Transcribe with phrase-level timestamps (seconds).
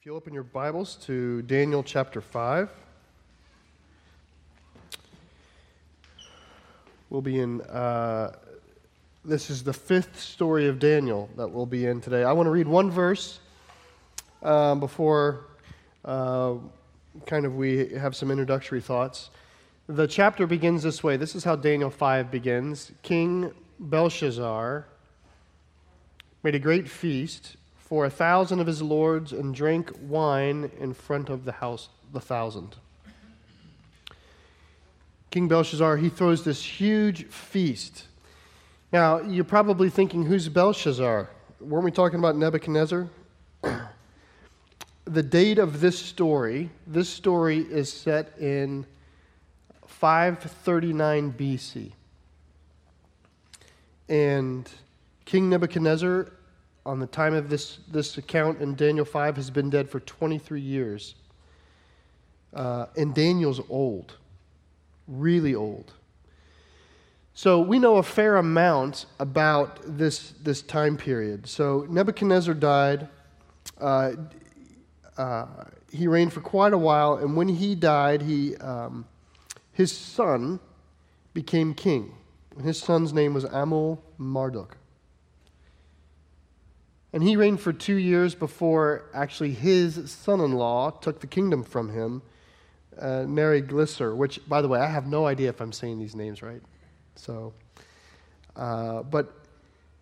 [0.00, 2.70] If you open your Bibles to Daniel chapter 5,
[7.10, 8.32] we'll be in, uh,
[9.26, 12.24] this is the fifth story of Daniel that we'll be in today.
[12.24, 13.40] I want to read one verse
[14.42, 15.44] um, before
[16.06, 16.54] uh,
[17.26, 19.28] kind of we have some introductory thoughts.
[19.86, 21.18] The chapter begins this way.
[21.18, 22.90] This is how Daniel 5 begins.
[23.02, 24.86] King Belshazzar
[26.42, 27.58] made a great feast
[27.90, 32.20] for a thousand of his lords and drank wine in front of the house, the
[32.20, 32.76] thousand.
[35.32, 38.04] King Belshazzar, he throws this huge feast.
[38.92, 41.28] Now, you're probably thinking, who's Belshazzar?
[41.60, 43.08] Weren't we talking about Nebuchadnezzar?
[45.04, 48.86] the date of this story, this story is set in
[49.88, 51.90] 539 BC.
[54.08, 54.70] And
[55.24, 56.30] King Nebuchadnezzar
[56.90, 60.60] on the time of this, this account in Daniel 5 has been dead for 23
[60.60, 61.14] years.
[62.52, 64.14] Uh, and Daniel's old,
[65.06, 65.92] really old.
[67.32, 71.48] So we know a fair amount about this, this time period.
[71.48, 73.06] So Nebuchadnezzar died.
[73.80, 74.12] Uh,
[75.16, 75.46] uh,
[75.92, 79.06] he reigned for quite a while, and when he died, he, um,
[79.72, 80.58] his son
[81.34, 82.16] became king.
[82.64, 84.76] His son's name was Amul Marduk.
[87.12, 91.64] And he reigned for two years before actually his son in law took the kingdom
[91.64, 92.22] from him,
[92.98, 96.40] uh, Neriglissar, which, by the way, I have no idea if I'm saying these names
[96.42, 96.62] right.
[97.16, 97.52] So,
[98.54, 99.32] uh, but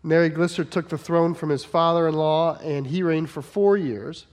[0.05, 4.27] Neriglissar took the throne from his father in law, and he reigned for four years.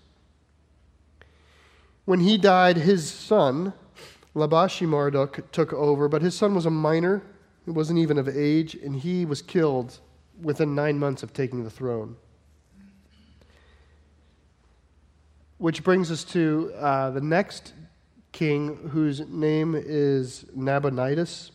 [2.04, 3.74] When he died, his son,
[4.36, 7.24] Labashi Marduk, took over, but his son was a minor.
[7.64, 10.00] He wasn't even of age, and he was killed
[10.42, 12.18] within nine months of taking the throne.
[15.58, 17.74] Which brings us to uh, the next
[18.32, 21.52] king, whose name is Nabonidus.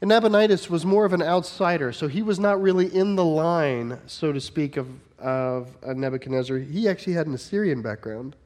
[0.00, 3.98] And Nabonidus was more of an outsider, so he was not really in the line,
[4.06, 4.88] so to speak, of,
[5.18, 6.58] of Nebuchadnezzar.
[6.58, 8.36] He actually had an Assyrian background.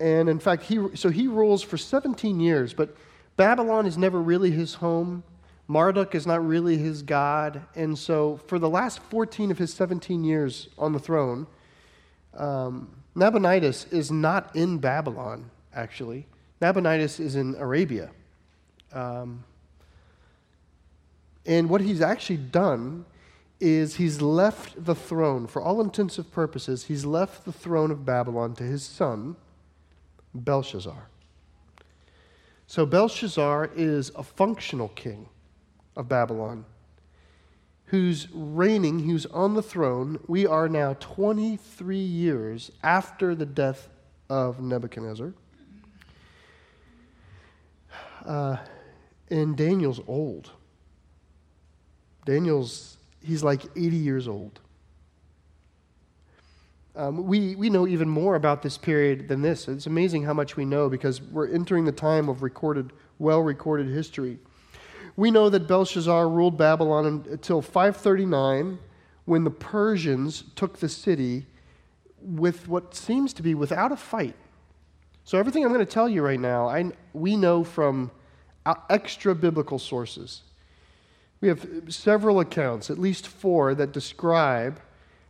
[0.00, 2.96] And in fact, he, so he rules for 17 years, but
[3.36, 5.22] Babylon is never really his home.
[5.66, 7.60] Marduk is not really his God.
[7.74, 11.46] And so for the last 14 of his 17 years on the throne,
[12.38, 16.26] um, Nabonidus is not in Babylon, actually.
[16.60, 18.10] Nabonidus is in Arabia.
[18.92, 19.44] Um,
[21.44, 23.04] and what he's actually done
[23.60, 28.54] is he's left the throne, for all intensive purposes, he's left the throne of Babylon
[28.54, 29.34] to his son,
[30.32, 31.08] Belshazzar.
[32.66, 35.28] So Belshazzar is a functional king
[35.96, 36.64] of Babylon
[37.88, 40.18] who's reigning, who's on the throne.
[40.26, 43.88] We are now 23 years after the death
[44.28, 45.32] of Nebuchadnezzar.
[48.26, 48.56] Uh,
[49.30, 50.50] and Daniel's old.
[52.26, 54.60] Daniel's, he's like 80 years old.
[56.94, 59.66] Um, we, we know even more about this period than this.
[59.66, 63.86] It's amazing how much we know because we're entering the time of recorded, well recorded
[63.86, 64.38] history.
[65.18, 68.78] We know that Belshazzar ruled Babylon until 539
[69.24, 71.46] when the Persians took the city
[72.22, 74.36] with what seems to be without a fight.
[75.24, 78.12] So, everything I'm going to tell you right now, I, we know from
[78.88, 80.42] extra biblical sources.
[81.40, 84.80] We have several accounts, at least four, that describe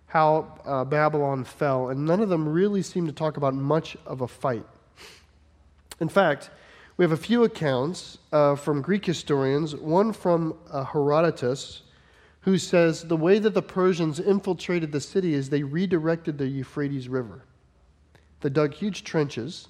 [0.05, 4.21] how uh, Babylon fell, and none of them really seem to talk about much of
[4.21, 4.67] a fight.
[5.99, 6.51] In fact,
[6.99, 11.83] we have a few accounts uh, from Greek historians, one from uh, Herodotus,
[12.41, 17.09] who says the way that the Persians infiltrated the city is they redirected the Euphrates
[17.09, 17.45] River.
[18.41, 19.69] They dug huge trenches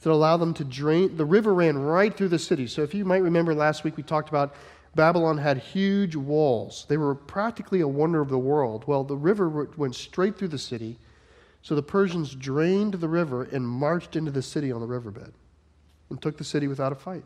[0.00, 1.18] that allowed them to drain.
[1.18, 2.66] The river ran right through the city.
[2.66, 4.54] So, if you might remember last week, we talked about
[4.94, 6.86] Babylon had huge walls.
[6.88, 8.84] They were practically a wonder of the world.
[8.86, 10.98] Well, the river went straight through the city.
[11.60, 15.34] So the Persians drained the river and marched into the city on the riverbed
[16.10, 17.24] and took the city without a fight.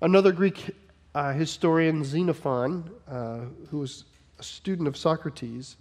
[0.00, 0.70] Another Greek
[1.14, 4.04] uh, historian, Xenophon, uh, who was
[4.38, 5.76] a student of Socrates,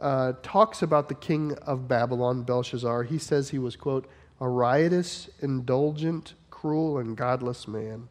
[0.00, 3.04] uh, talks about the king of Babylon, Belshazzar.
[3.04, 4.08] He says he was, quote,
[4.40, 8.08] a riotous, indulgent, cruel, and godless man.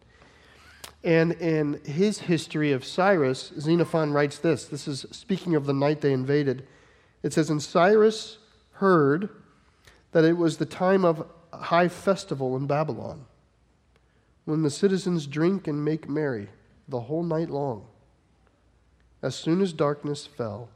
[1.03, 4.65] And in his history of Cyrus, Xenophon writes this.
[4.65, 6.65] This is speaking of the night they invaded.
[7.23, 8.37] It says, And Cyrus
[8.73, 9.29] heard
[10.13, 13.25] that it was the time of high festival in Babylon,
[14.45, 16.49] when the citizens drink and make merry
[16.87, 17.85] the whole night long.
[19.21, 20.69] As soon as darkness fell,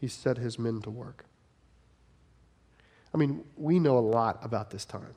[0.00, 1.24] he set his men to work.
[3.14, 5.14] I mean, we know a lot about this time.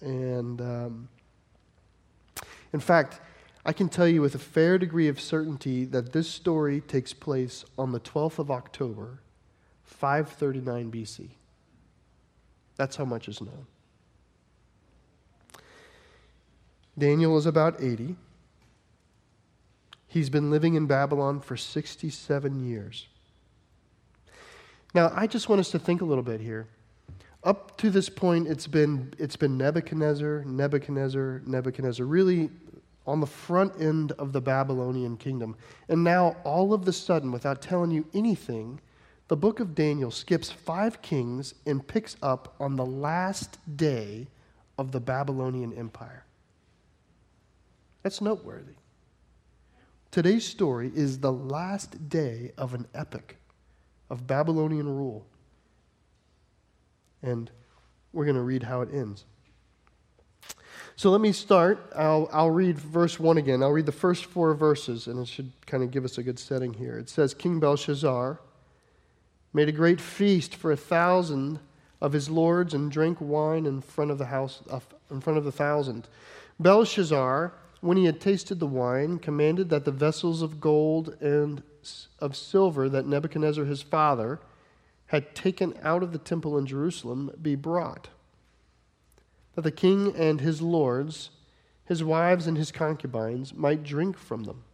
[0.00, 1.08] And um,
[2.72, 3.20] in fact,
[3.64, 7.64] I can tell you with a fair degree of certainty that this story takes place
[7.76, 9.22] on the 12th of October,
[9.82, 11.30] 539 BC.
[12.76, 13.66] That's how much is known.
[16.98, 18.16] Daniel is about 80.
[20.08, 23.06] He's been living in Babylon for 67 years.
[24.94, 26.68] Now, I just want us to think a little bit here.
[27.44, 32.50] Up to this point, it's been, it's been Nebuchadnezzar, Nebuchadnezzar, Nebuchadnezzar, really
[33.06, 35.54] on the front end of the Babylonian kingdom.
[35.88, 38.80] And now, all of the sudden, without telling you anything,
[39.28, 44.28] the book of Daniel skips five kings and picks up on the last day
[44.78, 46.24] of the Babylonian Empire.
[48.02, 48.74] That's noteworthy.
[50.12, 53.36] Today's story is the last day of an epic
[54.08, 55.26] of Babylonian rule.
[57.22, 57.50] And
[58.12, 59.24] we're going to read how it ends.
[60.94, 61.92] So let me start.
[61.94, 63.62] I'll, I'll read verse 1 again.
[63.62, 66.38] I'll read the first four verses, and it should kind of give us a good
[66.38, 66.96] setting here.
[66.96, 68.40] It says King Belshazzar
[69.56, 71.58] made a great feast for a thousand
[72.02, 74.78] of his lords and drank wine in front of the house uh,
[75.10, 76.06] in front of the thousand.
[76.60, 81.62] Belshazzar, when he had tasted the wine, commanded that the vessels of gold and
[82.18, 84.40] of silver that Nebuchadnezzar his father
[85.06, 88.08] had taken out of the temple in Jerusalem be brought,
[89.54, 91.30] that the king and his lords,
[91.86, 94.64] his wives and his concubines might drink from them.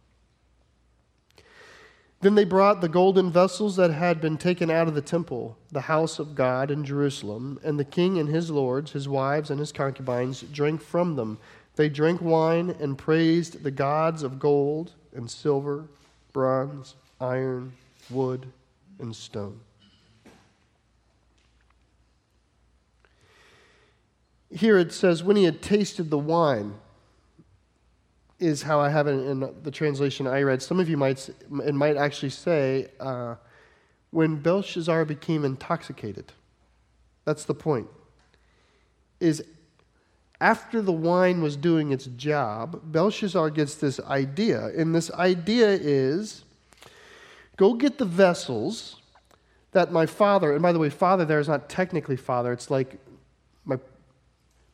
[2.23, 5.81] Then they brought the golden vessels that had been taken out of the temple, the
[5.81, 9.73] house of God in Jerusalem, and the king and his lords, his wives and his
[9.73, 11.37] concubines drank from them.
[11.75, 15.89] They drank wine and praised the gods of gold and silver,
[16.31, 17.73] bronze, iron,
[18.09, 18.45] wood,
[18.99, 19.59] and stone.
[24.49, 26.75] Here it says, when he had tasted the wine,
[28.39, 30.61] is how I have it in the translation I read.
[30.61, 31.29] Some of you might,
[31.65, 33.35] it might actually say, uh,
[34.11, 36.31] when Belshazzar became intoxicated.
[37.25, 37.87] That's the point.
[39.19, 39.43] Is
[40.41, 44.65] after the wine was doing its job, Belshazzar gets this idea.
[44.77, 46.43] And this idea is
[47.55, 48.97] go get the vessels
[49.71, 52.99] that my father, and by the way, father there is not technically father, it's like
[53.65, 53.79] my,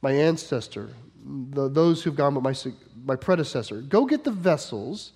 [0.01, 0.89] my ancestor,
[1.25, 2.53] the, those who've gone, but my,
[3.05, 3.81] my predecessor.
[3.81, 5.13] Go get the vessels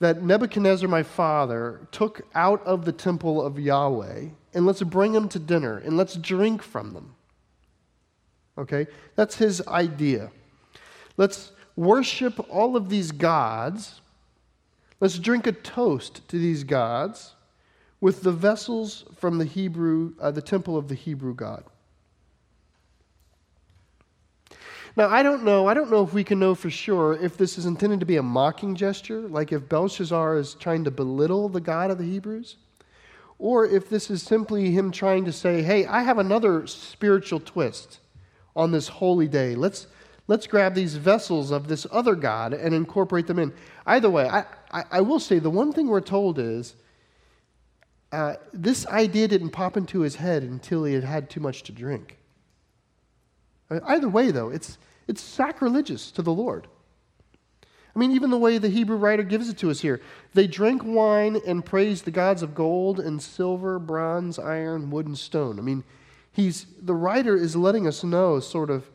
[0.00, 5.28] that Nebuchadnezzar, my father, took out of the temple of Yahweh, and let's bring them
[5.28, 7.14] to dinner, and let's drink from them.
[8.56, 8.86] Okay?
[9.14, 10.30] That's his idea.
[11.16, 14.00] Let's worship all of these gods.
[15.00, 17.34] Let's drink a toast to these gods
[18.00, 21.64] with the vessels from the Hebrew, uh, the temple of the Hebrew God.
[24.96, 27.58] Now, I don't know, I don't know if we can know for sure if this
[27.58, 31.60] is intended to be a mocking gesture, like if Belshazzar is trying to belittle the
[31.60, 32.56] God of the Hebrews,
[33.38, 38.00] or if this is simply him trying to say, hey, I have another spiritual twist
[38.56, 39.54] on this holy day.
[39.54, 39.86] Let's,
[40.26, 43.52] let's grab these vessels of this other God and incorporate them in.
[43.86, 46.74] Either way, I, I, I will say the one thing we're told is
[48.12, 51.72] uh, this idea didn't pop into his head until he had had too much to
[51.72, 52.19] drink.
[53.70, 56.66] Uh, either way, though, it's, it's sacrilegious to the Lord.
[57.94, 60.00] I mean, even the way the Hebrew writer gives it to us here.
[60.32, 65.18] They drank wine and praised the gods of gold and silver, bronze, iron, wood, and
[65.18, 65.58] stone.
[65.58, 65.82] I mean,
[66.32, 68.88] he's, the writer is letting us know sort of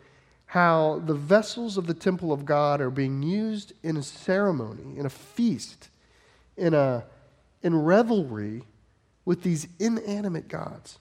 [0.47, 5.05] how the vessels of the temple of God are being used in a ceremony, in
[5.05, 5.89] a feast,
[6.55, 7.03] in, a,
[7.61, 8.63] in revelry
[9.25, 10.99] with these inanimate gods.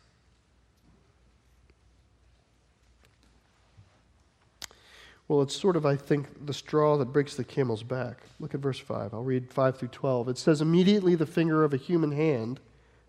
[5.34, 8.22] Well, it's sort of, I think, the straw that breaks the camel's back.
[8.38, 9.12] Look at verse 5.
[9.12, 10.28] I'll read 5 through 12.
[10.28, 12.60] It says, Immediately the finger of a human hand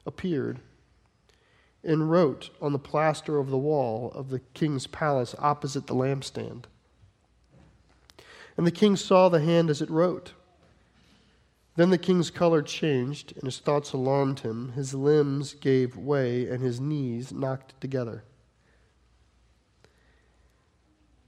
[0.08, 0.60] appeared
[1.84, 6.64] and wrote on the plaster of the wall of the king's palace opposite the lampstand.
[8.58, 10.34] And the king saw the hand as it wrote.
[11.76, 14.72] Then the king's color changed, and his thoughts alarmed him.
[14.72, 18.24] His limbs gave way, and his knees knocked together.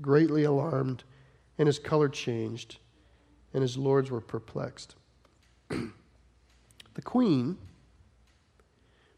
[0.00, 1.04] greatly alarmed,
[1.58, 2.78] and his color changed,
[3.52, 4.94] and his lords were perplexed.
[5.68, 7.58] the queen,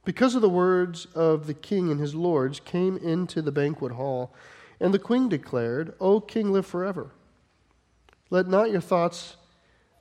[0.04, 4.34] because of the words of the king and his lords, came into the banquet hall,
[4.80, 7.10] and the queen declared, O king, live forever.
[8.30, 9.36] Let not your thoughts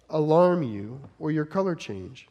[0.10, 2.28] alarm you or your color change.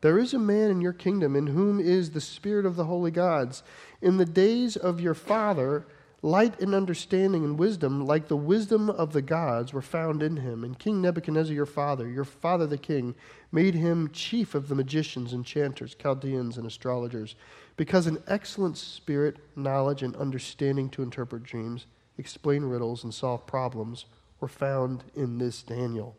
[0.00, 3.10] There is a man in your kingdom in whom is the spirit of the holy
[3.10, 3.62] gods.
[4.02, 5.86] In the days of your father,
[6.24, 10.64] light and understanding and wisdom, like the wisdom of the gods, were found in him.
[10.64, 13.14] And King Nebuchadnezzar, your father, your father the king,
[13.52, 17.36] made him chief of the magicians, enchanters, Chaldeans, and astrologers,
[17.76, 21.84] because an excellent spirit, knowledge, and understanding to interpret dreams,
[22.16, 24.06] explain riddles, and solve problems
[24.40, 26.16] were found in this Daniel,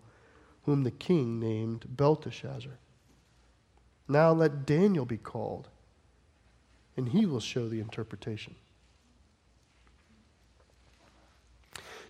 [0.65, 2.77] whom the king named Belteshazzar.
[4.07, 5.67] Now let Daniel be called,
[6.95, 8.53] and he will show the interpretation.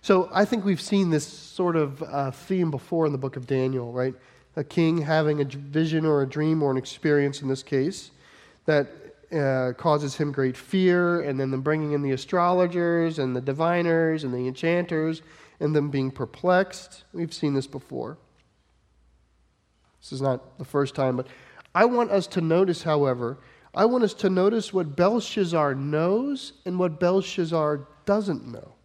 [0.06, 3.44] So I think we've seen this sort of uh, theme before in the book of
[3.44, 4.14] Daniel, right?
[4.54, 8.12] A king having a vision or a dream or an experience in this case
[8.66, 8.86] that
[9.32, 14.22] uh, causes him great fear, and then them bringing in the astrologers and the diviners
[14.22, 15.22] and the enchanters
[15.58, 17.02] and them being perplexed.
[17.12, 18.16] We've seen this before.
[20.00, 21.26] This is not the first time, but
[21.74, 23.38] I want us to notice, however,
[23.74, 28.75] I want us to notice what Belshazzar knows and what Belshazzar doesn't know.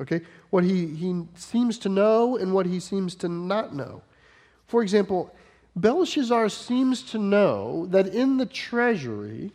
[0.00, 0.22] Okay?
[0.50, 4.02] What he, he seems to know and what he seems to not know.
[4.66, 5.34] For example,
[5.74, 9.52] Belshazzar seems to know that in the treasury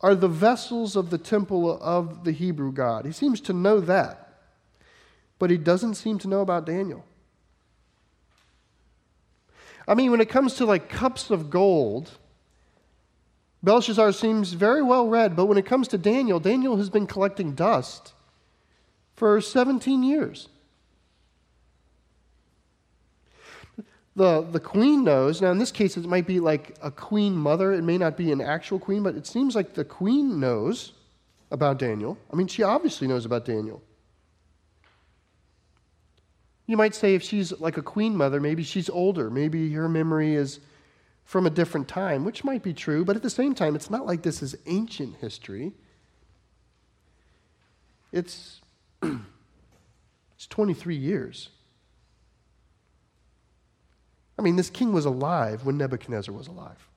[0.00, 3.04] are the vessels of the temple of the Hebrew God.
[3.04, 4.20] He seems to know that.
[5.38, 7.04] But he doesn't seem to know about Daniel.
[9.86, 12.10] I mean, when it comes to like cups of gold,
[13.62, 17.54] Belshazzar seems very well read, but when it comes to Daniel, Daniel has been collecting
[17.54, 18.13] dust
[19.16, 20.48] for 17 years.
[24.16, 25.42] The, the queen knows.
[25.42, 27.72] Now, in this case, it might be like a queen mother.
[27.72, 30.92] It may not be an actual queen, but it seems like the queen knows
[31.50, 32.16] about Daniel.
[32.32, 33.82] I mean, she obviously knows about Daniel.
[36.66, 39.30] You might say if she's like a queen mother, maybe she's older.
[39.30, 40.60] Maybe her memory is
[41.24, 44.06] from a different time, which might be true, but at the same time, it's not
[44.06, 45.72] like this is ancient history.
[48.12, 48.60] It's,
[50.36, 51.48] it's 23 years.
[54.38, 56.88] I mean, this king was alive when Nebuchadnezzar was alive.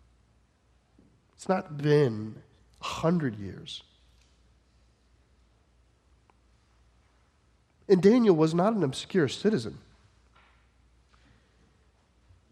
[1.36, 2.36] It's not been
[2.80, 3.84] 100 years.
[7.88, 9.78] And Daniel was not an obscure citizen.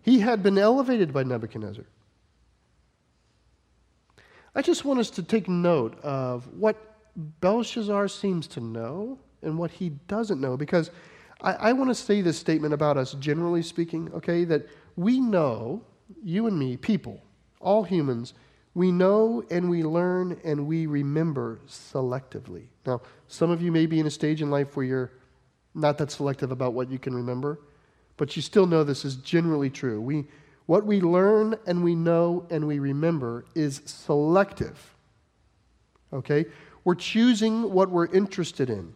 [0.03, 1.85] He had been elevated by Nebuchadnezzar.
[4.53, 9.71] I just want us to take note of what Belshazzar seems to know and what
[9.71, 10.91] he doesn't know, because
[11.41, 15.81] I, I want to say this statement about us, generally speaking, okay, that we know,
[16.23, 17.21] you and me, people,
[17.59, 18.33] all humans,
[18.73, 22.65] we know and we learn and we remember selectively.
[22.85, 25.11] Now, some of you may be in a stage in life where you're
[25.73, 27.59] not that selective about what you can remember,
[28.17, 30.01] but you still know this is generally true.
[30.01, 30.25] We,
[30.65, 34.95] what we learn and we know and we remember is selective.
[36.11, 36.45] Okay?
[36.83, 38.93] We're choosing what we're interested in.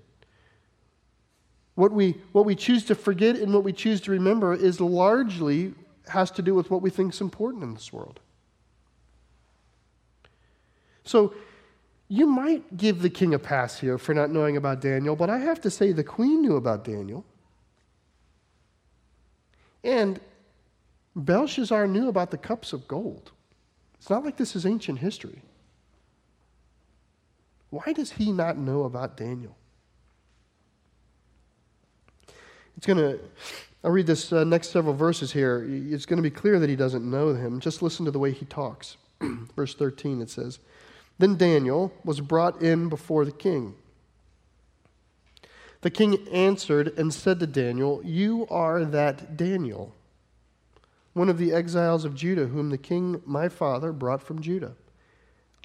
[1.76, 5.74] What we, what we choose to forget and what we choose to remember is largely
[6.08, 8.20] has to do with what we think is important in this world.
[11.04, 11.34] So
[12.08, 15.38] you might give the king a pass here for not knowing about Daniel, but I
[15.38, 17.24] have to say the queen knew about Daniel.
[19.84, 20.20] And
[21.16, 23.32] Belshazzar knew about the cups of gold.
[24.00, 25.42] It's not like this is ancient history.
[27.70, 29.56] Why does he not know about Daniel?
[32.79, 33.19] It's going to,
[33.83, 35.67] I'll read this uh, next several verses here.
[35.69, 37.59] It's going to be clear that he doesn't know him.
[37.59, 38.95] Just listen to the way he talks.
[39.57, 40.59] Verse 13, it says,
[41.17, 43.75] then Daniel was brought in before the king.
[45.81, 49.93] The king answered and said to Daniel, You are that Daniel,
[51.12, 54.75] one of the exiles of Judah, whom the king my father brought from Judah.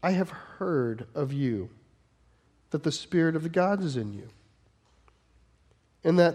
[0.02, 1.70] I have heard of you
[2.70, 4.30] that the Spirit of the gods is in you,
[6.02, 6.34] and that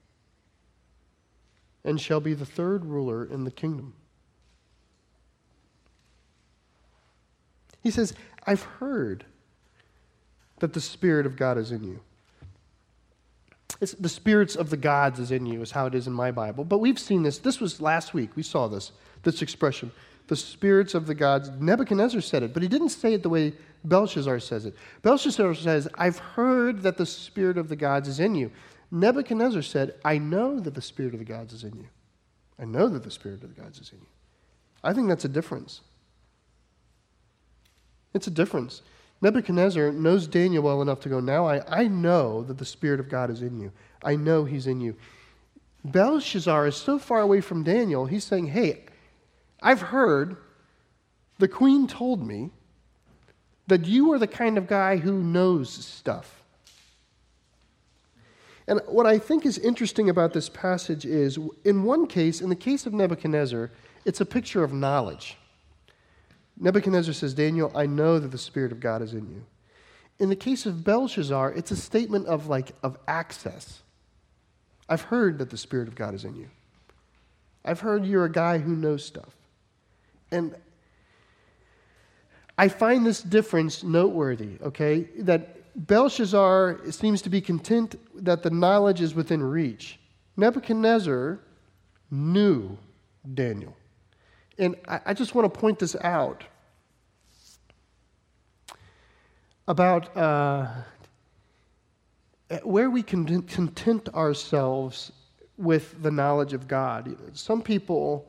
[1.83, 3.93] and shall be the third ruler in the kingdom.
[7.81, 8.13] He says,
[8.45, 9.25] I've heard
[10.59, 11.99] that the Spirit of God is in you.
[13.79, 16.29] It's the spirits of the gods is in you, is how it is in my
[16.29, 16.63] Bible.
[16.63, 17.39] But we've seen this.
[17.39, 18.29] This was last week.
[18.35, 18.91] We saw this,
[19.23, 19.91] this expression.
[20.27, 21.49] The spirits of the gods.
[21.59, 24.75] Nebuchadnezzar said it, but he didn't say it the way Belshazzar says it.
[25.01, 28.51] Belshazzar says, I've heard that the spirit of the gods is in you.
[28.91, 31.87] Nebuchadnezzar said, I know that the spirit of the gods is in you.
[32.59, 34.07] I know that the spirit of the gods is in you.
[34.83, 35.81] I think that's a difference.
[38.13, 38.81] It's a difference.
[39.21, 43.07] Nebuchadnezzar knows Daniel well enough to go, Now I, I know that the Spirit of
[43.07, 43.71] God is in you.
[44.03, 44.95] I know he's in you.
[45.85, 48.85] Belshazzar is so far away from Daniel, he's saying, Hey,
[49.61, 50.37] I've heard,
[51.37, 52.49] the queen told me
[53.67, 56.40] that you are the kind of guy who knows stuff.
[58.67, 62.55] And what I think is interesting about this passage is, in one case, in the
[62.55, 63.71] case of Nebuchadnezzar,
[64.05, 65.37] it's a picture of knowledge.
[66.57, 69.43] Nebuchadnezzar says, Daniel, I know that the Spirit of God is in you.
[70.19, 73.81] In the case of Belshazzar, it's a statement of like of access.
[74.87, 76.49] I've heard that the Spirit of God is in you.
[77.65, 79.35] I've heard you're a guy who knows stuff.
[80.31, 80.55] And
[82.57, 85.07] I find this difference noteworthy, okay?
[85.19, 89.99] That Belshazzar seems to be content that the knowledge is within reach.
[90.37, 91.39] Nebuchadnezzar
[92.09, 92.77] knew
[93.33, 93.75] Daniel.
[94.57, 96.43] And I, I just want to point this out
[99.67, 100.67] about uh,
[102.63, 105.11] where we can content ourselves
[105.57, 107.15] with the knowledge of God.
[107.33, 108.27] Some people,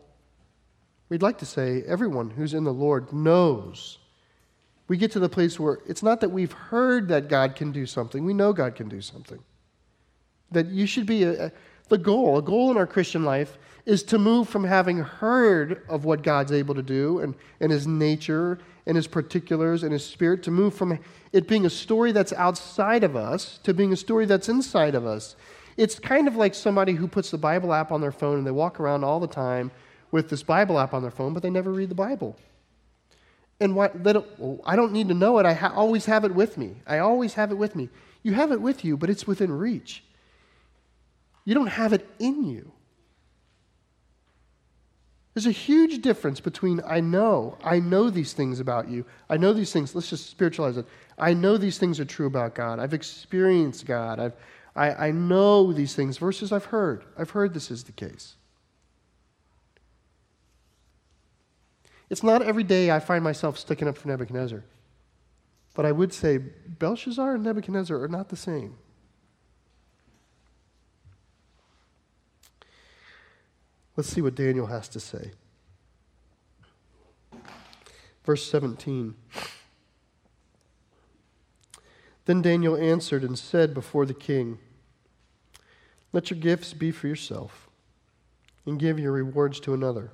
[1.09, 3.99] we'd like to say, everyone who's in the Lord knows.
[4.89, 7.87] We get to the place where it's not that we've heard that God can do
[7.87, 9.39] something, we know God can do something.
[10.51, 11.53] That you should be a, a,
[11.89, 16.05] the goal, a goal in our Christian life is to move from having heard of
[16.05, 20.43] what God's able to do and, and his nature and his particulars and his spirit,
[20.43, 20.99] to move from
[21.33, 25.07] it being a story that's outside of us to being a story that's inside of
[25.07, 25.37] us.
[25.77, 28.51] It's kind of like somebody who puts the Bible app on their phone and they
[28.51, 29.71] walk around all the time
[30.11, 32.37] with this Bible app on their phone, but they never read the Bible.
[33.63, 35.47] And they don't, well, I don't need to know it.
[35.47, 36.77] I ha- always have it with me.
[36.87, 37.89] I always have it with me.
[38.23, 40.03] You have it with you, but it's within reach.
[41.45, 42.73] You don't have it in you.
[45.35, 49.07] There's a huge difference between I know, I know these things about you.
[49.31, 50.87] I know these things, let's just spiritualize it.
[51.17, 52.79] I know these things are true about God.
[52.79, 54.21] I've experienced God.
[54.21, 54.35] I've,
[54.77, 57.05] I, I know these things versus I've heard.
[57.17, 58.35] I've heard this is the case.
[62.13, 64.63] It's not every day I find myself sticking up for Nebuchadnezzar.
[65.73, 68.77] But I would say Belshazzar and Nebuchadnezzar are not the same.
[73.97, 75.31] Let's see what Daniel has to say.
[78.25, 79.15] Verse 17.
[82.27, 84.59] Then Daniel answered and said before the king,
[86.13, 87.71] Let your gifts be for yourself,
[88.67, 90.11] and give your rewards to another.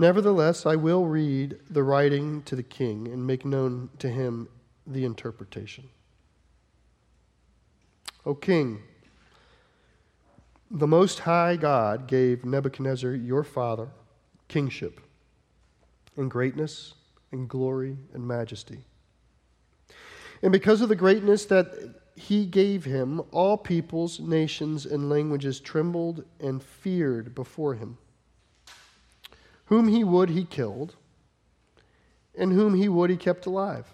[0.00, 4.48] Nevertheless, I will read the writing to the king and make known to him
[4.86, 5.88] the interpretation.
[8.24, 8.80] O king,
[10.70, 13.88] the Most High God gave Nebuchadnezzar, your father,
[14.46, 15.00] kingship
[16.16, 16.94] and greatness
[17.32, 18.84] and glory and majesty.
[20.42, 21.72] And because of the greatness that
[22.14, 27.98] he gave him, all peoples, nations, and languages trembled and feared before him.
[29.68, 30.96] Whom he would, he killed,
[32.36, 33.86] and whom he would, he kept alive.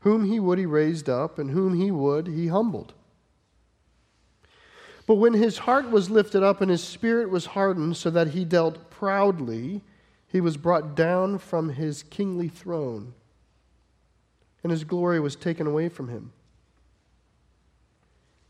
[0.00, 2.94] Whom he would, he raised up, and whom he would, he humbled.
[5.06, 8.46] But when his heart was lifted up and his spirit was hardened, so that he
[8.46, 9.82] dealt proudly,
[10.26, 13.12] he was brought down from his kingly throne,
[14.62, 16.32] and his glory was taken away from him.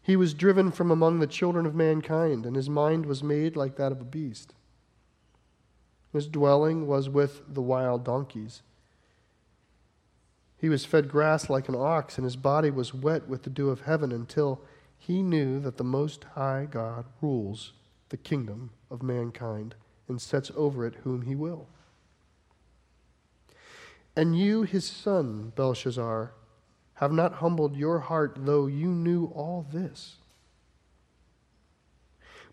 [0.03, 3.74] He was driven from among the children of mankind, and his mind was made like
[3.76, 4.55] that of a beast.
[6.12, 8.62] His dwelling was with the wild donkeys.
[10.59, 13.70] He was fed grass like an ox, and his body was wet with the dew
[13.70, 14.61] of heaven until
[14.99, 17.73] he knew that the Most High God rules
[18.11, 19.75] the kingdom of mankind
[20.09, 21.68] and sets over it whom he will.
[24.14, 26.33] And you, his son, Belshazzar,
[26.94, 30.16] have not humbled your heart, though you knew all this.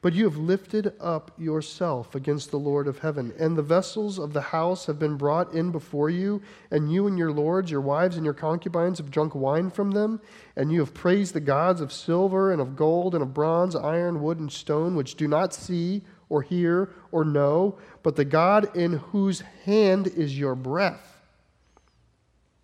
[0.01, 4.31] But you have lifted up yourself against the Lord of heaven, and the vessels of
[4.31, 8.15] the house have been brought in before you, and you and your lords, your wives,
[8.15, 10.21] and your concubines have drunk wine from them,
[10.55, 14.21] and you have praised the gods of silver, and of gold, and of bronze, iron,
[14.21, 18.93] wood, and stone, which do not see, or hear, or know, but the God in
[18.93, 21.21] whose hand is your breath,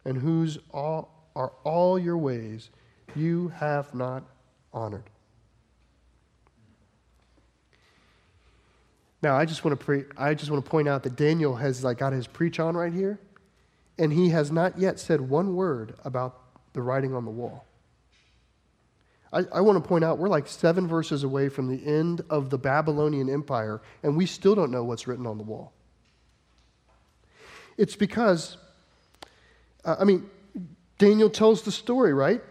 [0.06, 2.70] and whose all, are all your ways,
[3.16, 4.24] you have not
[4.72, 5.10] honored.
[9.24, 11.82] Now, I just want to pre- I just want to point out that Daniel has
[11.82, 13.22] like got his preach on right here,
[13.98, 16.42] and he has not yet said one word about
[16.74, 17.64] the writing on the wall.
[19.32, 22.50] I, I want to point out we're like seven verses away from the end of
[22.50, 25.72] the Babylonian Empire, and we still don't know what's written on the wall.
[27.78, 28.58] It's because,
[29.86, 30.30] uh, I mean,
[30.98, 32.42] Daniel tells the story, right?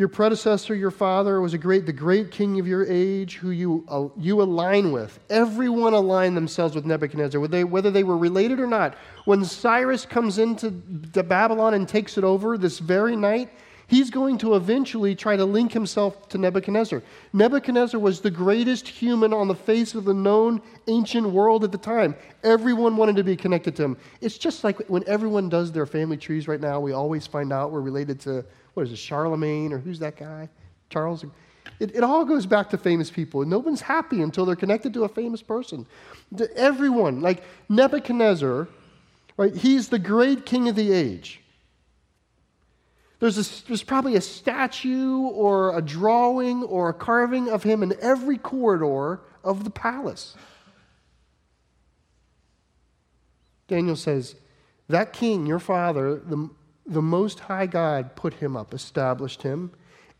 [0.00, 3.84] Your predecessor, your father, was a great, the great king of your age who you,
[3.86, 5.20] uh, you align with.
[5.28, 8.96] Everyone aligned themselves with Nebuchadnezzar, whether they, whether they were related or not.
[9.26, 13.50] When Cyrus comes into Babylon and takes it over this very night,
[13.90, 17.02] he's going to eventually try to link himself to Nebuchadnezzar.
[17.32, 21.78] Nebuchadnezzar was the greatest human on the face of the known ancient world at the
[21.78, 22.14] time.
[22.44, 23.96] Everyone wanted to be connected to him.
[24.20, 27.72] It's just like when everyone does their family trees right now, we always find out
[27.72, 30.48] we're related to, what is it, Charlemagne or who's that guy?
[30.88, 31.24] Charles?
[31.80, 33.44] It, it all goes back to famous people.
[33.44, 35.84] No one's happy until they're connected to a famous person.
[36.54, 38.68] Everyone, like Nebuchadnezzar,
[39.36, 41.40] right, he's the great king of the age.
[43.20, 47.94] There's, a, there's probably a statue or a drawing or a carving of him in
[48.00, 50.34] every corridor of the palace.
[53.68, 54.36] Daniel says,
[54.88, 56.48] That king, your father, the,
[56.86, 59.70] the Most High God put him up, established him,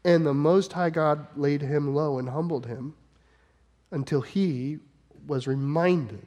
[0.04, 2.94] and the Most High God laid him low and humbled him
[3.90, 4.78] until he
[5.26, 6.26] was reminded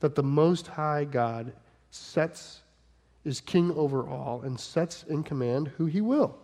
[0.00, 1.52] that the Most High God
[1.90, 2.61] sets
[3.24, 6.36] is king over all and sets in command who he will.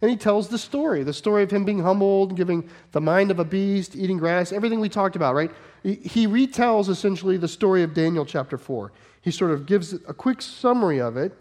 [0.00, 3.38] And he tells the story the story of him being humbled, giving the mind of
[3.38, 5.50] a beast, eating grass, everything we talked about, right?
[5.84, 8.92] He retells essentially the story of Daniel chapter 4.
[9.20, 11.32] He sort of gives a quick summary of it,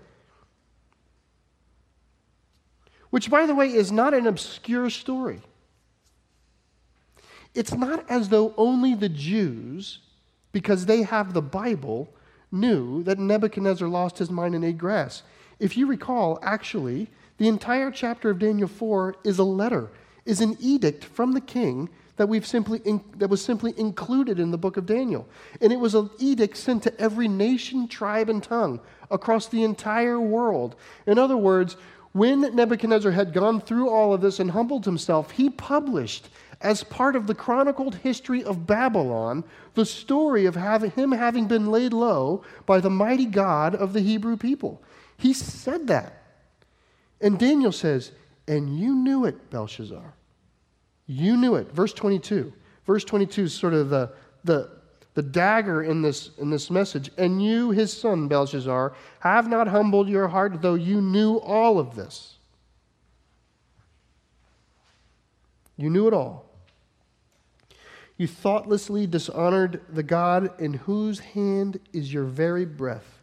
[3.09, 5.41] which, by the way, is not an obscure story.
[7.53, 9.99] It's not as though only the Jews,
[10.51, 12.13] because they have the Bible,
[12.51, 15.23] knew that Nebuchadnezzar lost his mind and ate grass.
[15.59, 19.89] If you recall, actually, the entire chapter of Daniel 4 is a letter,
[20.25, 24.51] is an edict from the king that, we've simply in, that was simply included in
[24.51, 25.27] the book of Daniel.
[25.59, 30.19] And it was an edict sent to every nation, tribe, and tongue across the entire
[30.19, 30.75] world.
[31.07, 31.77] In other words,
[32.11, 36.29] when Nebuchadnezzar had gone through all of this and humbled himself, he published
[36.61, 39.43] as part of the chronicled history of Babylon,
[39.73, 44.37] the story of him having been laid low by the mighty God of the Hebrew
[44.37, 44.81] people.
[45.17, 46.21] He said that.
[47.19, 48.11] And Daniel says,
[48.47, 50.13] And you knew it, Belshazzar.
[51.07, 51.71] You knew it.
[51.71, 52.53] Verse 22.
[52.85, 54.11] Verse 22 is sort of the,
[54.43, 54.69] the,
[55.13, 57.11] the dagger in this, in this message.
[57.17, 61.95] And you, his son, Belshazzar, have not humbled your heart, though you knew all of
[61.95, 62.37] this.
[65.77, 66.50] You knew it all.
[68.17, 73.21] You thoughtlessly dishonored the God in whose hand is your very breath.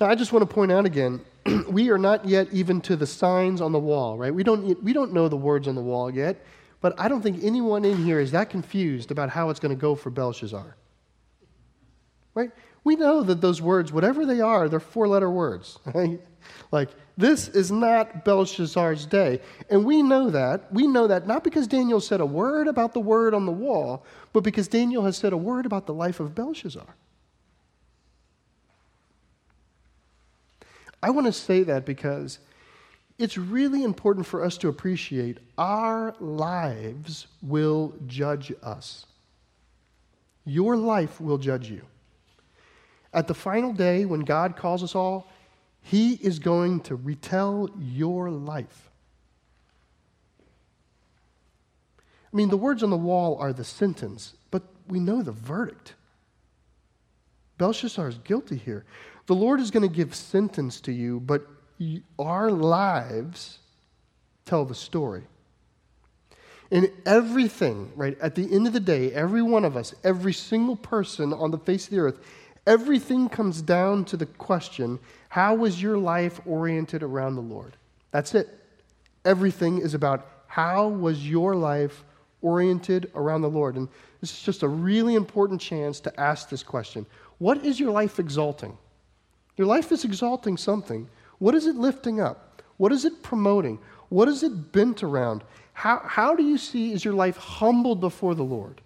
[0.00, 1.20] Now, I just want to point out again
[1.68, 4.34] we are not yet even to the signs on the wall, right?
[4.34, 6.44] We don't, we don't know the words on the wall yet,
[6.80, 9.80] but I don't think anyone in here is that confused about how it's going to
[9.80, 10.76] go for Belshazzar.
[12.34, 12.50] Right?
[12.84, 15.78] We know that those words, whatever they are, they're four letter words.
[16.70, 19.40] Like, this is not Belshazzar's day.
[19.70, 20.72] And we know that.
[20.72, 24.04] We know that not because Daniel said a word about the word on the wall,
[24.32, 26.96] but because Daniel has said a word about the life of Belshazzar.
[31.02, 32.38] I want to say that because
[33.18, 39.06] it's really important for us to appreciate our lives will judge us.
[40.44, 41.82] Your life will judge you.
[43.12, 45.28] At the final day, when God calls us all,
[45.80, 48.90] he is going to retell your life.
[52.32, 55.94] I mean, the words on the wall are the sentence, but we know the verdict.
[57.56, 58.84] Belshazzar is guilty here.
[59.26, 61.46] The Lord is going to give sentence to you, but
[62.18, 63.58] our lives
[64.44, 65.24] tell the story.
[66.70, 70.76] And everything, right, at the end of the day, every one of us, every single
[70.76, 72.18] person on the face of the earth,
[72.68, 75.00] everything comes down to the question
[75.30, 77.76] how was your life oriented around the Lord?
[78.12, 78.48] That's it.
[79.24, 82.04] Everything is about how was your life
[82.40, 83.76] oriented around the Lord?
[83.76, 83.88] And
[84.20, 87.04] this is just a really important chance to ask this question
[87.38, 88.76] What is your life exalting?
[89.56, 91.08] Your life is exalting something.
[91.38, 92.62] What is it lifting up?
[92.76, 93.78] What is it promoting?
[94.08, 95.42] What is it bent around?
[95.72, 98.80] How, how do you see is your life humbled before the Lord?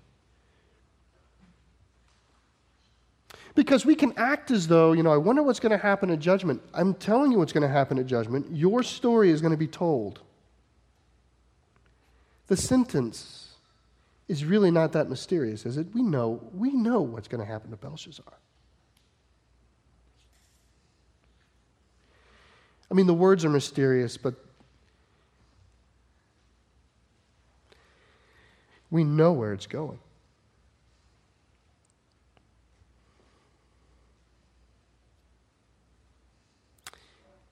[3.54, 6.18] Because we can act as though, you know, I wonder what's going to happen at
[6.18, 6.62] judgment.
[6.72, 8.46] I'm telling you what's going to happen at judgment.
[8.50, 10.20] Your story is going to be told.
[12.46, 13.54] The sentence
[14.26, 15.88] is really not that mysterious, is it?
[15.92, 18.32] We know, we know what's going to happen to Belshazzar.
[22.90, 24.34] I mean, the words are mysterious, but
[28.90, 29.98] we know where it's going.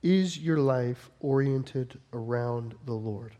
[0.03, 3.35] Is your life oriented around the Lord?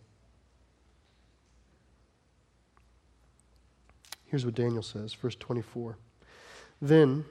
[4.26, 5.98] Here's what Daniel says, verse 24.
[6.82, 7.26] Then,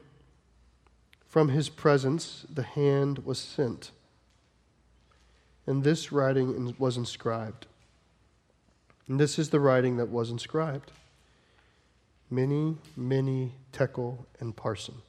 [1.24, 3.92] from his presence, the hand was sent,
[5.66, 7.66] and this writing was inscribed.
[9.08, 10.92] And this is the writing that was inscribed
[12.30, 15.02] Mene, Mene, Tekel, and Parsin.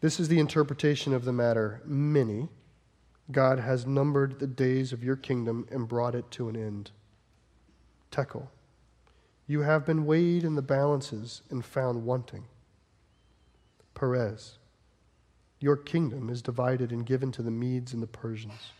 [0.00, 1.80] This is the interpretation of the matter.
[1.84, 2.48] Mene.
[3.32, 6.92] God has numbered the days of your kingdom and brought it to an end.
[8.10, 8.50] Tekel,
[9.46, 12.44] you have been weighed in the balances and found wanting.
[13.94, 14.58] Peres.
[15.60, 18.72] your kingdom is divided and given to the Medes and the Persians.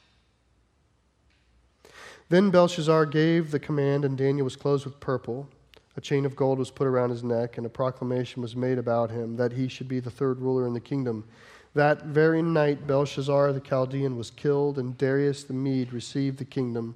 [2.29, 5.49] Then Belshazzar gave the command, and Daniel was clothed with purple.
[5.97, 9.11] A chain of gold was put around his neck, and a proclamation was made about
[9.11, 11.25] him that he should be the third ruler in the kingdom.
[11.75, 16.95] That very night, Belshazzar the Chaldean was killed, and Darius the Mede received the kingdom,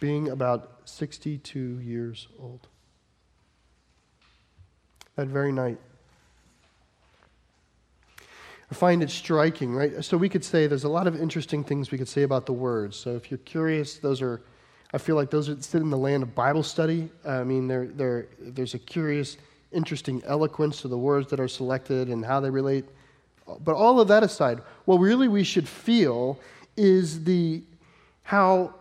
[0.00, 2.66] being about 62 years old.
[5.16, 5.78] That very night.
[8.70, 10.04] I find it striking, right?
[10.04, 12.52] So we could say there's a lot of interesting things we could say about the
[12.52, 12.96] words.
[12.96, 14.42] So if you're curious, those are
[14.92, 17.86] I feel like those that sit in the land of Bible study, I mean, they're,
[17.86, 19.36] they're, there's a curious,
[19.72, 22.84] interesting eloquence to the words that are selected and how they relate.
[23.64, 26.38] But all of that aside, what really we should feel
[26.76, 27.62] is the
[28.22, 28.74] how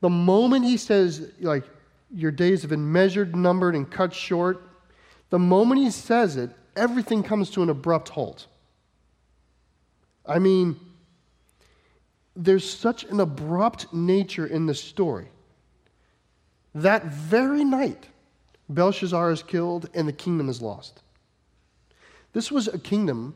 [0.00, 1.64] the moment he says, like,
[2.12, 4.62] your days have been measured, numbered, and cut short,
[5.28, 8.46] the moment he says it, everything comes to an abrupt halt.
[10.26, 10.80] I mean,
[12.36, 15.28] there's such an abrupt nature in the story.
[16.74, 18.06] That very night,
[18.68, 21.02] Belshazzar is killed and the kingdom is lost.
[22.32, 23.34] This was a kingdom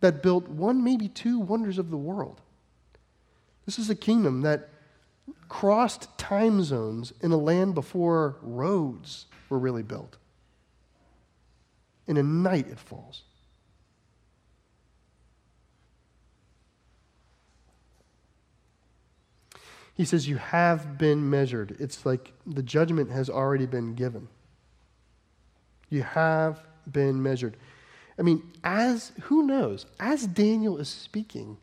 [0.00, 2.40] that built one, maybe two wonders of the world.
[3.64, 4.70] This is a kingdom that
[5.48, 10.16] crossed time zones in a land before roads were really built.
[12.06, 13.22] In a night, it falls.
[19.96, 21.76] He says, You have been measured.
[21.80, 24.28] It's like the judgment has already been given.
[25.88, 27.56] You have been measured.
[28.18, 31.58] I mean, as, who knows, as Daniel is speaking,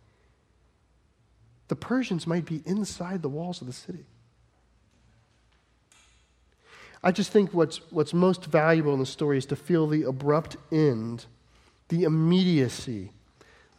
[1.67, 4.05] the Persians might be inside the walls of the city.
[7.03, 10.55] I just think what's, what's most valuable in the story is to feel the abrupt
[10.71, 11.25] end,
[11.89, 13.11] the immediacy,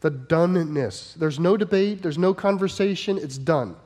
[0.00, 1.14] the doneness.
[1.14, 3.76] There's no debate, there's no conversation, it's done.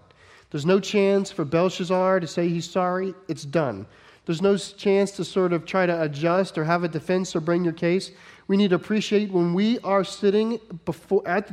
[0.50, 3.14] There's no chance for Belshazzar to say he's sorry.
[3.28, 3.86] It's done.
[4.24, 7.64] There's no chance to sort of try to adjust or have a defense or bring
[7.64, 8.10] your case.
[8.46, 11.50] We need to appreciate when we are sitting before at,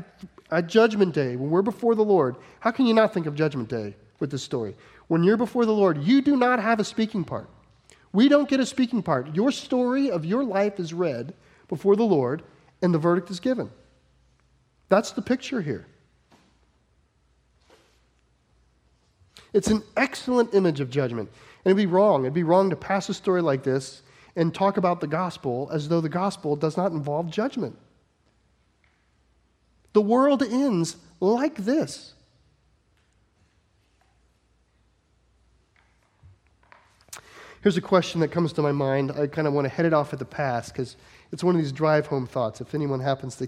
[0.52, 2.36] at Judgment Day, when we're before the Lord.
[2.60, 4.76] How can you not think of Judgment Day with this story?
[5.08, 7.50] When you're before the Lord, you do not have a speaking part.
[8.12, 9.36] We don't get a speaking part.
[9.36, 11.34] Your story of your life is read
[11.68, 12.44] before the Lord,
[12.82, 13.70] and the verdict is given.
[14.90, 15.86] That's the picture here.
[19.54, 21.30] It's an excellent image of judgment.
[21.64, 22.24] And it'd be wrong.
[22.24, 24.02] It'd be wrong to pass a story like this
[24.36, 27.78] and talk about the gospel as though the gospel does not involve judgment.
[29.94, 32.14] The world ends like this.
[37.66, 39.12] Here's a question that comes to my mind.
[39.12, 40.98] I kind of want to head it off at the pass because
[41.32, 42.62] it's one of these drive home thoughts.
[42.62, 43.48] If anyone happens to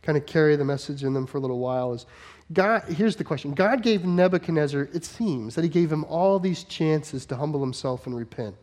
[0.00, 2.06] kind of carry the message in them for a little while, is
[2.52, 6.64] God, here's the question God gave Nebuchadnezzar, it seems, that he gave him all these
[6.64, 8.54] chances to humble himself and repent.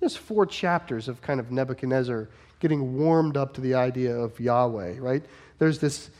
[0.00, 2.28] There's four chapters of kind of Nebuchadnezzar
[2.60, 5.22] getting warmed up to the idea of Yahweh, right?
[5.58, 6.10] There's this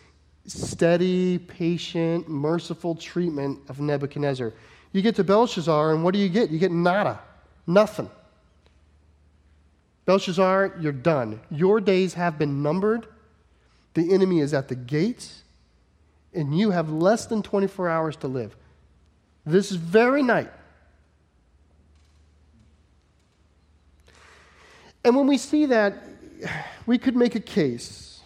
[0.46, 4.52] steady, patient, merciful treatment of Nebuchadnezzar.
[4.92, 6.50] You get to Belshazzar, and what do you get?
[6.50, 7.20] You get nada,
[7.66, 8.10] nothing.
[10.04, 11.40] Belshazzar, you're done.
[11.50, 13.06] Your days have been numbered.
[13.94, 15.41] The enemy is at the gates,
[16.34, 18.56] and you have less than 24 hours to live.
[19.44, 20.50] This very night.
[25.04, 26.04] And when we see that,
[26.86, 28.20] we could make a case.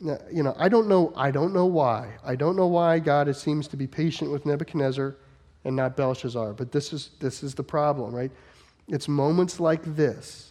[0.00, 2.10] You know, I don't know, I don't know why.
[2.24, 5.16] I don't know why God seems to be patient with Nebuchadnezzar
[5.64, 8.30] and not Belshazzar, but this is this is the problem, right?
[8.88, 10.50] It's moments like this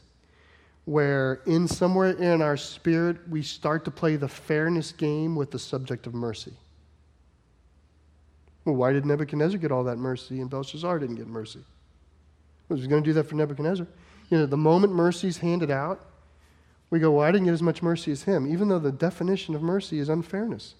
[0.85, 5.59] where in somewhere in our spirit we start to play the fairness game with the
[5.59, 6.53] subject of mercy.
[8.65, 11.59] Well, why did Nebuchadnezzar get all that mercy and Belshazzar didn't get mercy?
[12.69, 13.87] Was he going to do that for Nebuchadnezzar?
[14.29, 16.05] You know, the moment mercy is handed out,
[16.89, 19.55] we go, well, I didn't get as much mercy as him, even though the definition
[19.55, 20.75] of mercy is unfairness.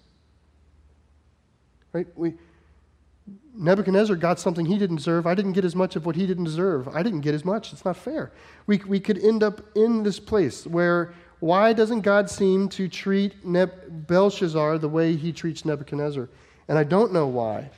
[1.92, 2.06] Right?
[2.16, 2.34] We,
[3.54, 5.26] Nebuchadnezzar got something he didn't deserve.
[5.26, 6.88] I didn't get as much of what he didn't deserve.
[6.88, 7.72] I didn't get as much.
[7.72, 8.32] It's not fair.
[8.66, 13.44] We, we could end up in this place where why doesn't God seem to treat
[13.44, 16.28] Neb- Belshazzar the way he treats Nebuchadnezzar?
[16.68, 17.70] And I don't know why.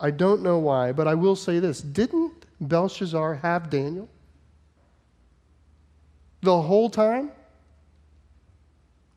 [0.00, 4.08] I don't know why, but I will say this didn't Belshazzar have Daniel?
[6.42, 7.32] The whole time?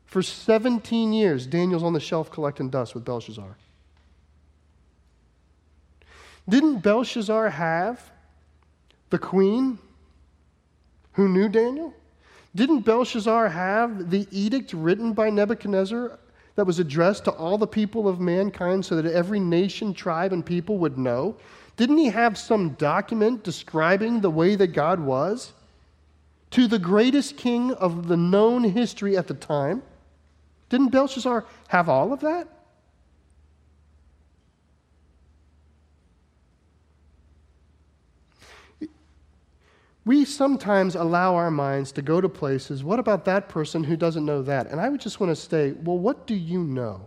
[0.06, 3.56] For 17 years, Daniel's on the shelf collecting dust with Belshazzar.
[6.48, 8.10] Didn't Belshazzar have
[9.10, 9.78] the queen
[11.12, 11.94] who knew Daniel?
[12.54, 16.18] Didn't Belshazzar have the edict written by Nebuchadnezzar
[16.54, 20.44] that was addressed to all the people of mankind so that every nation, tribe, and
[20.44, 21.36] people would know?
[21.76, 25.52] Didn't he have some document describing the way that God was?
[26.50, 29.82] To the greatest king of the known history at the time?
[30.68, 32.48] Didn't Belshazzar have all of that?
[40.04, 44.24] We sometimes allow our minds to go to places, what about that person who doesn't
[44.24, 44.66] know that?
[44.66, 47.06] And I would just want to say, well, what do you know?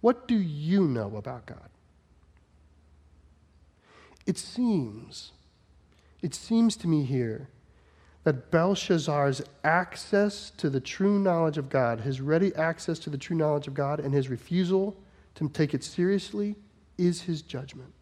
[0.00, 1.68] What do you know about God?
[4.26, 5.32] It seems,
[6.22, 7.48] it seems to me here
[8.22, 13.36] that Belshazzar's access to the true knowledge of God, his ready access to the true
[13.36, 14.96] knowledge of God, and his refusal
[15.34, 16.54] to take it seriously
[16.98, 17.92] is his judgment.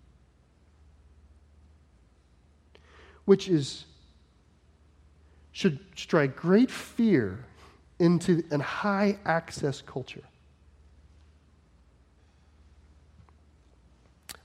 [3.29, 3.85] Which is
[5.53, 7.45] should strike great fear
[7.99, 10.23] into a high access culture.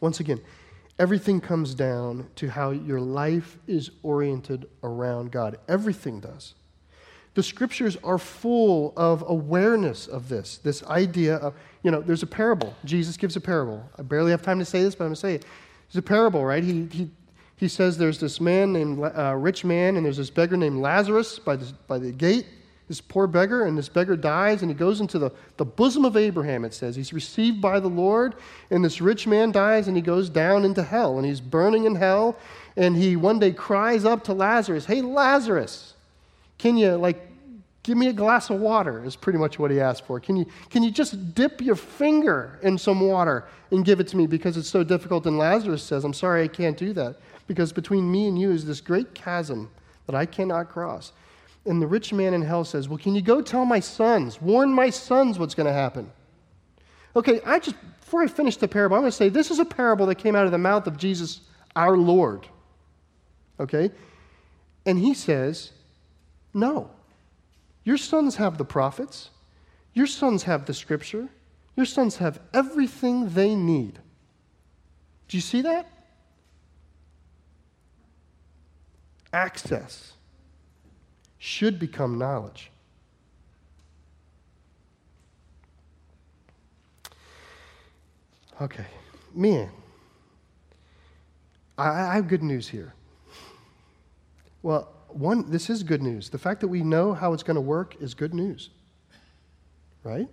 [0.01, 0.41] Once again,
[0.99, 5.57] everything comes down to how your life is oriented around God.
[5.69, 6.53] Everything does.
[7.35, 12.27] The scriptures are full of awareness of this, this idea of, you know, there's a
[12.27, 12.75] parable.
[12.83, 13.81] Jesus gives a parable.
[13.97, 15.45] I barely have time to say this, but I'm going to say it.
[15.87, 16.63] There's a parable, right?
[16.65, 17.09] He, he
[17.63, 21.39] he says there's this man named uh, rich man and there's this beggar named lazarus
[21.39, 21.55] by,
[21.87, 22.45] by the gate.
[22.89, 26.17] This poor beggar and this beggar dies and he goes into the, the bosom of
[26.17, 26.97] abraham it says.
[26.97, 28.35] He's received by the lord
[28.69, 31.95] and this rich man dies and he goes down into hell and he's burning in
[31.95, 32.35] hell
[32.75, 35.93] and he one day cries up to lazarus hey lazarus
[36.57, 37.25] can you like
[37.83, 39.05] give me a glass of water?
[39.05, 40.19] is pretty much what he asked for.
[40.19, 44.17] Can you can you just dip your finger in some water and give it to
[44.17, 45.25] me because it's so difficult?
[45.25, 47.15] And lazarus says i'm sorry i can't do that
[47.53, 49.69] because between me and you is this great chasm
[50.07, 51.11] that I cannot cross.
[51.67, 54.73] And the rich man in hell says, Well, can you go tell my sons, warn
[54.73, 56.11] my sons what's going to happen?
[57.15, 59.65] Okay, I just, before I finish the parable, I'm going to say this is a
[59.65, 61.41] parable that came out of the mouth of Jesus,
[61.75, 62.47] our Lord.
[63.59, 63.91] Okay?
[64.87, 65.71] And he says,
[66.55, 66.89] No.
[67.83, 69.29] Your sons have the prophets,
[69.93, 71.29] your sons have the scripture,
[71.75, 73.99] your sons have everything they need.
[75.27, 75.92] Do you see that?
[79.33, 80.13] Access
[81.39, 82.71] should become knowledge.
[88.61, 88.85] Okay,
[89.33, 89.69] man,
[91.77, 92.93] I, I have good news here.
[94.61, 96.29] Well, one, this is good news.
[96.29, 98.69] The fact that we know how it's going to work is good news,
[100.03, 100.27] right?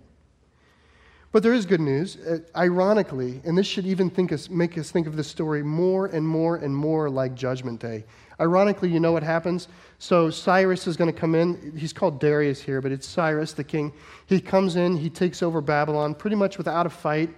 [1.31, 2.17] But there is good news.
[2.17, 6.27] Uh, ironically, and this should even us, make us think of this story more and
[6.27, 8.05] more and more like Judgment Day.
[8.41, 9.67] Ironically, you know what happens?
[9.99, 11.73] So Cyrus is going to come in.
[11.77, 13.93] He's called Darius here, but it's Cyrus, the king.
[14.25, 17.29] He comes in, he takes over Babylon pretty much without a fight.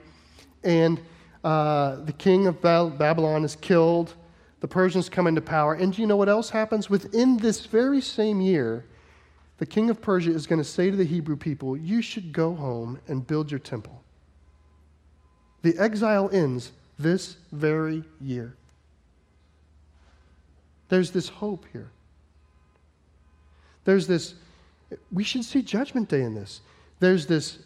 [0.63, 1.01] And
[1.43, 4.13] uh, the king of Babylon is killed.
[4.61, 5.73] The Persians come into power.
[5.73, 6.89] And do you know what else happens?
[6.89, 8.85] Within this very same year,
[9.57, 12.55] the king of Persia is going to say to the Hebrew people, You should go
[12.55, 14.01] home and build your temple.
[15.63, 18.55] The exile ends this very year.
[20.93, 21.89] There's this hope here.
[23.83, 24.35] There's this,
[25.11, 26.61] we should see Judgment Day in this.
[26.99, 27.57] There's this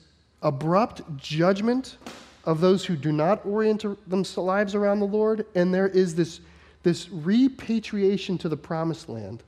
[0.41, 1.97] abrupt judgment
[2.45, 6.39] of those who do not orient their lives around the Lord, and there is this,
[6.83, 9.43] this repatriation to the promised land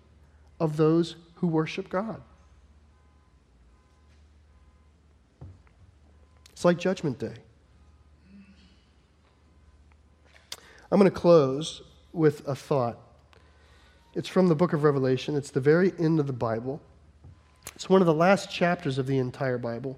[0.60, 2.22] of those who worship God.
[6.52, 7.36] It's like Judgment Day.
[10.92, 13.06] I'm going to close with a thought.
[14.20, 16.82] It's from the book of Revelation, it's the very end of the Bible.
[17.74, 19.98] It's one of the last chapters of the entire Bible.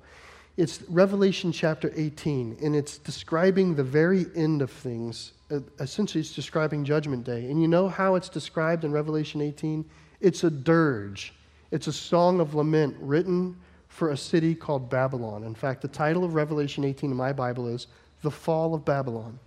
[0.57, 5.31] It's Revelation chapter 18, and it's describing the very end of things.
[5.49, 7.49] Uh, essentially, it's describing Judgment Day.
[7.49, 9.83] And you know how it's described in Revelation 18?
[10.19, 11.33] It's a dirge,
[11.71, 13.57] it's a song of lament written
[13.87, 15.43] for a city called Babylon.
[15.45, 17.87] In fact, the title of Revelation 18 in my Bible is
[18.21, 19.39] The Fall of Babylon.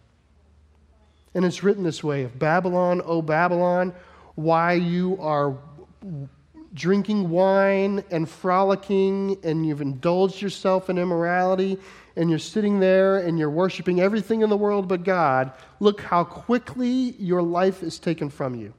[1.33, 3.95] And it's written this way of Babylon, O Babylon,
[4.35, 5.57] why you are
[6.75, 11.79] drinking wine and frolicking and you've indulged yourself in immorality
[12.17, 16.25] and you're sitting there and you're worshiping everything in the world but God, look how
[16.25, 18.75] quickly your life is taken from you.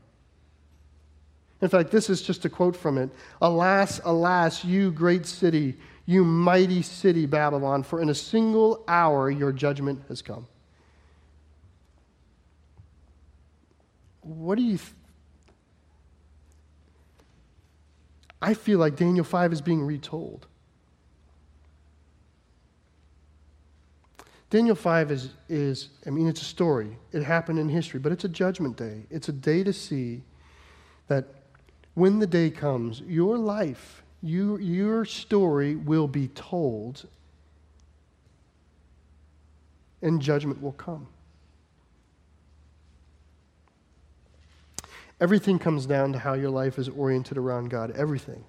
[1.61, 3.09] In fact, this is just a quote from it
[3.41, 5.75] Alas, alas, you great city,
[6.05, 10.47] you mighty city, Babylon, for in a single hour your judgment has come.
[14.21, 14.79] What do you.
[18.45, 20.45] I feel like Daniel 5 is being retold.
[24.51, 26.95] Daniel 5 is, is, I mean, it's a story.
[27.11, 29.07] It happened in history, but it's a judgment day.
[29.09, 30.21] It's a day to see
[31.07, 31.25] that
[31.95, 37.07] when the day comes, your life, you, your story will be told,
[40.03, 41.07] and judgment will come.
[45.21, 47.91] Everything comes down to how your life is oriented around God.
[47.91, 48.43] Everything.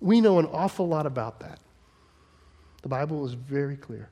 [0.00, 1.58] We know an awful lot about that.
[2.82, 4.08] The Bible is very clear.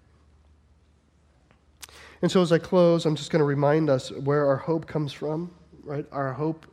[2.22, 5.12] And so, as I close, I'm just going to remind us where our hope comes
[5.12, 5.54] from,
[5.84, 6.06] right?
[6.10, 6.66] Our hope,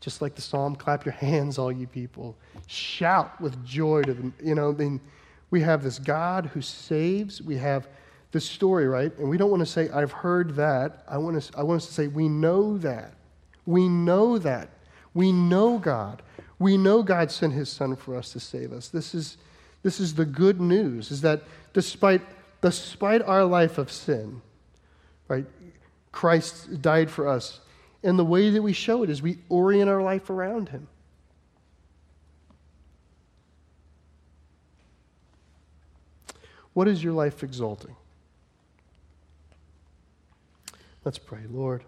[0.00, 2.36] just like the psalm, clap your hands, all you people.
[2.66, 4.34] Shout with joy to them.
[4.40, 5.00] You know, I mean,
[5.50, 7.40] we have this God who saves.
[7.40, 7.88] We have
[8.32, 9.16] this story, right?
[9.18, 11.02] And we don't want to say, I've heard that.
[11.08, 13.14] I want, to, I want us to say, we know that.
[13.64, 14.68] We know that.
[15.14, 16.22] We know God.
[16.58, 18.88] We know God sent his son for us to save us.
[18.88, 19.38] This is,
[19.82, 22.22] this is the good news, is that despite,
[22.60, 24.42] despite our life of sin,
[25.28, 25.46] right?
[26.12, 27.60] Christ died for us.
[28.02, 30.86] And the way that we show it is we orient our life around him.
[36.74, 37.96] What is your life exalting?
[41.08, 41.84] Let's pray, Lord.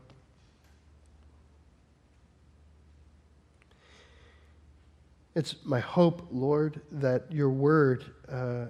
[5.35, 8.69] It's my hope, Lord, that your word uh,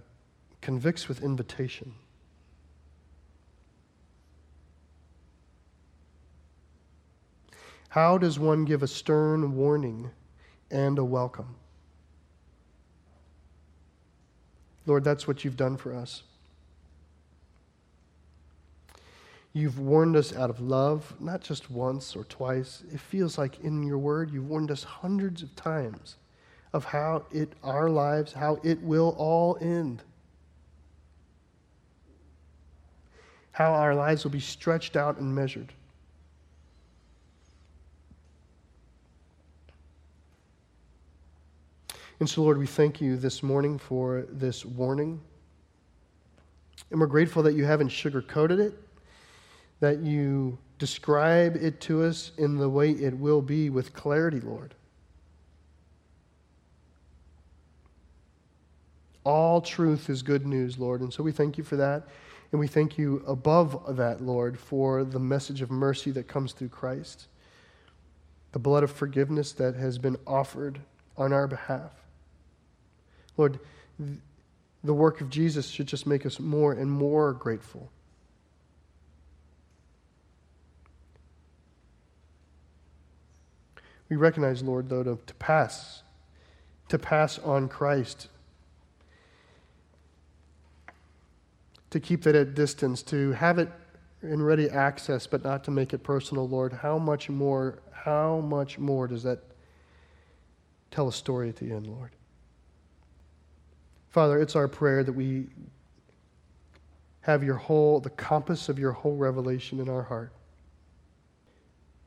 [0.60, 1.94] convicts with invitation.
[7.90, 10.10] How does one give a stern warning
[10.68, 11.54] and a welcome?
[14.84, 16.24] Lord, that's what you've done for us.
[19.52, 22.84] You've warned us out of love, not just once or twice.
[22.92, 26.16] It feels like in your word, you've warned us hundreds of times
[26.72, 30.02] of how it, our lives, how it will all end.
[33.50, 35.72] How our lives will be stretched out and measured.
[42.20, 45.20] And so, Lord, we thank you this morning for this warning.
[46.90, 48.74] And we're grateful that you haven't sugarcoated it,
[49.80, 54.74] that you describe it to us in the way it will be with clarity, Lord.
[59.24, 61.02] All truth is good news, Lord.
[61.02, 62.08] And so we thank you for that.
[62.52, 66.70] And we thank you above that, Lord, for the message of mercy that comes through
[66.70, 67.28] Christ,
[68.52, 70.80] the blood of forgiveness that has been offered
[71.16, 71.92] on our behalf.
[73.36, 73.60] Lord,
[74.82, 77.90] the work of Jesus should just make us more and more grateful.
[84.10, 86.02] We recognize, Lord, though, to, to pass,
[86.90, 88.28] to pass on Christ,
[91.88, 93.70] to keep that at distance, to have it
[94.22, 96.74] in ready access, but not to make it personal, Lord.
[96.74, 99.42] How much more, how much more does that
[100.90, 102.10] tell a story at the end, Lord.
[104.08, 105.46] Father, it's our prayer that we
[107.22, 110.32] have your whole, the compass of your whole revelation in our heart,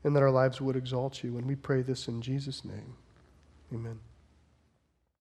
[0.04, 1.38] and that our lives would exalt you.
[1.38, 2.96] And we pray this in Jesus' name.
[3.74, 4.00] Amen.